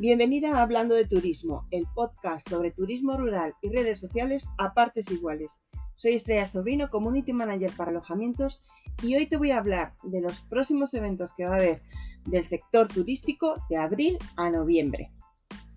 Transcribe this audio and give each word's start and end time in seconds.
Bienvenida 0.00 0.56
a 0.56 0.62
Hablando 0.62 0.94
de 0.94 1.06
Turismo, 1.06 1.66
el 1.72 1.84
podcast 1.92 2.48
sobre 2.48 2.70
turismo 2.70 3.16
rural 3.16 3.54
y 3.62 3.68
redes 3.68 3.98
sociales 3.98 4.48
a 4.56 4.72
partes 4.72 5.10
iguales. 5.10 5.64
Soy 5.96 6.12
Estrella 6.12 6.46
Sobrino, 6.46 6.88
Community 6.88 7.32
Manager 7.32 7.72
para 7.76 7.90
alojamientos 7.90 8.62
y 9.02 9.16
hoy 9.16 9.26
te 9.26 9.36
voy 9.36 9.50
a 9.50 9.58
hablar 9.58 9.94
de 10.04 10.20
los 10.20 10.42
próximos 10.42 10.94
eventos 10.94 11.32
que 11.32 11.46
va 11.46 11.54
a 11.54 11.58
haber 11.58 11.82
del 12.26 12.44
sector 12.44 12.86
turístico 12.86 13.56
de 13.68 13.76
abril 13.78 14.18
a 14.36 14.50
noviembre. 14.50 15.10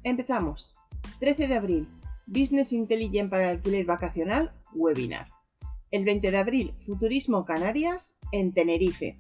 Empezamos. 0.04 0.76
13 1.20 1.48
de 1.48 1.56
abril, 1.56 1.88
Business 2.28 2.74
Intelligent 2.74 3.32
para 3.32 3.50
el 3.50 3.58
alquiler 3.58 3.88
vacacional, 3.88 4.54
webinar. 4.76 5.30
El 5.90 6.06
20 6.06 6.30
de 6.30 6.38
abril, 6.38 6.74
Futurismo 6.86 7.44
Canarias 7.44 8.20
en 8.32 8.54
Tenerife. 8.54 9.18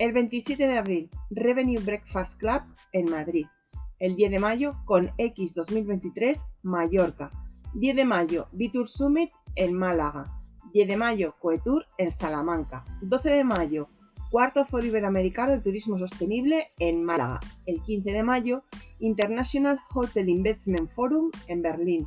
El 0.00 0.12
27 0.12 0.66
de 0.66 0.76
abril, 0.76 1.10
Revenue 1.30 1.80
Breakfast 1.80 2.40
Club 2.40 2.62
en 2.92 3.08
Madrid 3.12 3.46
el 4.00 4.16
10 4.16 4.30
de 4.32 4.38
mayo 4.38 4.74
con 4.86 5.10
X 5.18 5.54
2023 5.54 6.44
Mallorca, 6.62 7.30
10 7.74 7.96
de 7.96 8.04
mayo 8.04 8.48
Bitur 8.52 8.88
Summit 8.88 9.30
en 9.54 9.74
Málaga, 9.74 10.26
10 10.72 10.88
de 10.88 10.96
mayo 10.96 11.34
Coetour 11.38 11.84
en 11.98 12.10
Salamanca, 12.10 12.84
12 13.02 13.30
de 13.30 13.44
mayo 13.44 13.88
Cuarto 14.30 14.64
Foro 14.64 14.86
Iberoamericano 14.86 15.52
de 15.52 15.60
Turismo 15.60 15.98
Sostenible 15.98 16.68
en 16.78 17.02
Málaga, 17.04 17.40
el 17.66 17.82
15 17.82 18.12
de 18.12 18.22
mayo 18.22 18.62
International 19.00 19.78
Hotel 19.92 20.28
Investment 20.28 20.90
Forum 20.92 21.30
en 21.48 21.62
Berlín, 21.62 22.06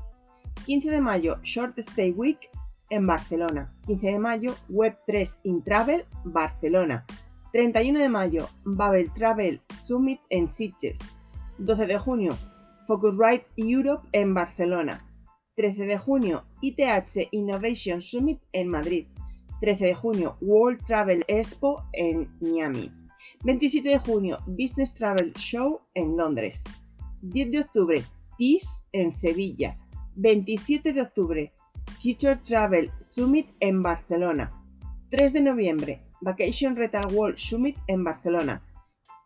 15 0.66 0.90
de 0.90 1.02
mayo 1.02 1.38
Short 1.44 1.78
Stay 1.80 2.12
Week 2.12 2.50
en 2.90 3.06
Barcelona, 3.06 3.74
15 3.88 4.08
de 4.08 4.20
mayo 4.20 4.56
Web3 4.70 5.40
in 5.44 5.64
Travel 5.64 6.06
Barcelona, 6.24 7.06
31 7.52 8.00
de 8.00 8.10
mayo 8.10 8.50
Babel 8.64 9.12
Travel 9.14 9.62
Summit 9.84 10.22
en 10.30 10.48
Sitges, 10.48 11.00
12 11.58 11.86
de 11.86 11.98
junio, 11.98 12.34
Focusrite 12.88 13.46
Europe 13.58 14.08
en 14.12 14.34
Barcelona. 14.34 15.06
13 15.56 15.86
de 15.86 15.98
junio, 15.98 16.44
ITH 16.62 17.30
Innovation 17.32 18.02
Summit 18.02 18.42
en 18.54 18.68
Madrid. 18.68 19.06
13 19.62 19.86
de 19.86 19.96
junio, 19.96 20.36
World 20.42 20.84
Travel 20.86 21.24
Expo 21.28 21.84
en 21.94 22.28
Miami. 22.42 22.92
27 23.46 23.88
de 23.88 24.00
junio, 24.00 24.38
Business 24.48 24.94
Travel 24.96 25.32
Show 25.34 25.80
en 25.94 26.18
Londres. 26.18 26.64
10 27.22 27.52
de 27.52 27.60
octubre, 27.60 28.04
TIS 28.38 28.84
en 28.92 29.12
Sevilla. 29.12 29.78
27 30.16 30.92
de 30.92 31.02
octubre, 31.02 31.54
Future 32.02 32.38
Travel 32.38 32.92
Summit 33.00 33.48
en 33.60 33.82
Barcelona. 33.82 34.52
3 35.12 35.34
de 35.34 35.42
noviembre, 35.42 36.02
Vacation 36.22 36.76
Rental 36.76 37.14
World 37.14 37.38
Summit 37.38 37.78
en 37.88 38.04
Barcelona 38.04 38.62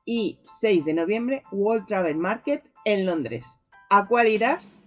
y 0.08 0.39
6 0.41 0.86
de 0.86 0.94
noviembre 0.95 1.44
World 1.52 1.86
Travel 1.86 2.17
Market 2.17 2.63
en 2.86 3.05
Londres. 3.05 3.59
¿A 3.89 4.08
cuál 4.08 4.30
irás? 4.30 4.83